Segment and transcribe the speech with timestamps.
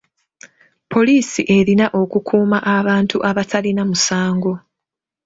[0.91, 4.53] Poliisi erina okukuuma abantu abatalina musango.